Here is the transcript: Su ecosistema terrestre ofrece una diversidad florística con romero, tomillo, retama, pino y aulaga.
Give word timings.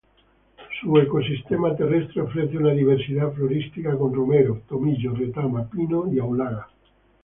Su 0.81 0.97
ecosistema 0.97 1.75
terrestre 1.75 2.21
ofrece 2.21 2.57
una 2.57 2.71
diversidad 2.71 3.31
florística 3.33 3.95
con 3.95 4.11
romero, 4.11 4.63
tomillo, 4.67 5.13
retama, 5.13 5.69
pino 5.69 6.11
y 6.11 6.17
aulaga. 6.17 6.67